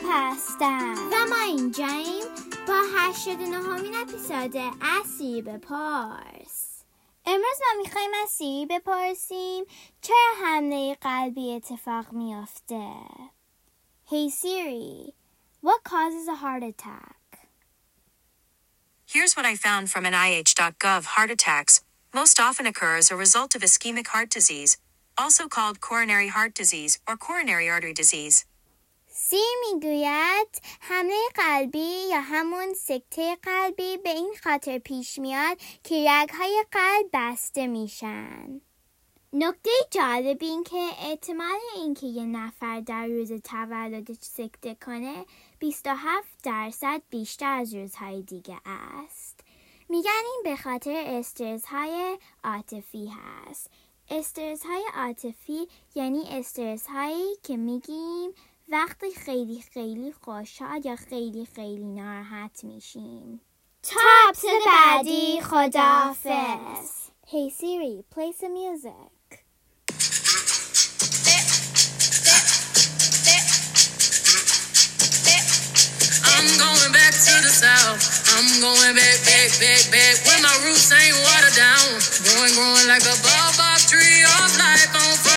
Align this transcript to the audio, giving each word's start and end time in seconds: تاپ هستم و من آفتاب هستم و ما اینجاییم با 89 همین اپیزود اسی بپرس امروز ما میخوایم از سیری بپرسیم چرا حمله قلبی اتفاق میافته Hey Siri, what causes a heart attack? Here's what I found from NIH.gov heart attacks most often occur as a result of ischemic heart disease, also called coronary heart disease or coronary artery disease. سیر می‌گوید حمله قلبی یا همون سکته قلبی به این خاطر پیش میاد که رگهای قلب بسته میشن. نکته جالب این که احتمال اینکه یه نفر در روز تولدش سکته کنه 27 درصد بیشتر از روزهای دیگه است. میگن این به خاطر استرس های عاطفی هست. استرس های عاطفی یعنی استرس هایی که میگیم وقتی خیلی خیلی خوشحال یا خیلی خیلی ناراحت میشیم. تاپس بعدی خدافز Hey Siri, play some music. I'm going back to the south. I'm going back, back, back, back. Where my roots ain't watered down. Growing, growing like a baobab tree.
تاپ 0.00 0.02
هستم 0.04 0.06
و 0.06 0.06
من 0.06 0.06
آفتاب 0.06 0.10
هستم 0.10 1.10
و 1.12 1.26
ما 1.30 1.42
اینجاییم 1.46 2.24
با 2.68 2.82
89 2.98 3.56
همین 3.56 3.94
اپیزود 3.94 4.56
اسی 4.80 5.42
بپرس 5.42 6.84
امروز 7.26 7.56
ما 7.60 7.82
میخوایم 7.82 8.10
از 8.24 8.30
سیری 8.30 8.66
بپرسیم 8.66 9.64
چرا 10.02 10.34
حمله 10.44 10.96
قلبی 11.00 11.52
اتفاق 11.52 12.12
میافته 12.12 12.90
Hey 14.10 14.30
Siri, 14.30 15.14
what 15.60 15.82
causes 15.84 16.28
a 16.28 16.36
heart 16.36 16.62
attack? 16.62 17.20
Here's 19.14 19.34
what 19.36 19.46
I 19.52 19.56
found 19.56 19.90
from 19.90 20.04
NIH.gov 20.04 21.04
heart 21.14 21.30
attacks 21.30 21.74
most 22.14 22.40
often 22.40 22.66
occur 22.66 22.96
as 22.96 23.10
a 23.10 23.16
result 23.16 23.54
of 23.56 23.62
ischemic 23.62 24.06
heart 24.14 24.30
disease, 24.30 24.72
also 25.18 25.48
called 25.48 25.80
coronary 25.80 26.28
heart 26.28 26.54
disease 26.54 26.92
or 27.08 27.16
coronary 27.16 27.68
artery 27.68 27.96
disease. 28.02 28.36
سیر 29.23 29.73
می‌گوید 29.73 30.61
حمله 30.79 31.15
قلبی 31.35 32.07
یا 32.09 32.21
همون 32.21 32.73
سکته 32.73 33.35
قلبی 33.43 33.97
به 33.97 34.09
این 34.09 34.33
خاطر 34.43 34.77
پیش 34.77 35.19
میاد 35.19 35.57
که 35.83 36.05
رگهای 36.09 36.65
قلب 36.71 37.09
بسته 37.13 37.67
میشن. 37.67 38.61
نکته 39.33 39.69
جالب 39.91 40.37
این 40.41 40.63
که 40.63 40.77
احتمال 40.77 41.59
اینکه 41.75 42.07
یه 42.07 42.25
نفر 42.25 42.79
در 42.79 43.07
روز 43.07 43.31
تولدش 43.31 44.17
سکته 44.21 44.75
کنه 44.85 45.25
27 45.59 46.27
درصد 46.43 47.01
بیشتر 47.09 47.59
از 47.59 47.75
روزهای 47.75 48.21
دیگه 48.21 48.57
است. 48.65 49.39
میگن 49.89 50.21
این 50.25 50.41
به 50.43 50.55
خاطر 50.55 51.03
استرس 51.07 51.65
های 51.65 52.17
عاطفی 52.43 53.07
هست. 53.07 53.69
استرس 54.09 54.65
های 54.65 54.83
عاطفی 54.95 55.67
یعنی 55.95 56.23
استرس 56.29 56.87
هایی 56.87 57.35
که 57.43 57.57
میگیم 57.57 58.31
وقتی 58.71 59.11
خیلی 59.25 59.63
خیلی 59.73 60.11
خوشحال 60.11 60.85
یا 60.85 60.95
خیلی 60.95 61.47
خیلی 61.55 61.85
ناراحت 61.85 62.63
میشیم. 62.63 63.41
تاپس 63.83 64.45
بعدی 64.65 65.41
خدافز 65.41 66.91
Hey 67.33 67.49
Siri, 67.59 68.03
play 68.13 68.31
some 68.39 68.53
music. 68.61 69.21
I'm 76.31 76.47
going 76.63 76.91
back 76.99 77.13
to 77.27 77.33
the 77.45 77.53
south. 77.63 78.01
I'm 78.35 78.47
going 78.65 78.95
back, 78.99 79.17
back, 79.29 79.49
back, 79.63 79.83
back. 79.95 80.15
Where 80.25 80.41
my 80.47 80.55
roots 80.63 80.91
ain't 80.99 81.17
watered 81.25 81.55
down. 81.65 81.87
Growing, 82.23 82.53
growing 82.57 82.87
like 82.93 83.05
a 83.13 83.15
baobab 83.25 83.79
tree. 83.91 84.20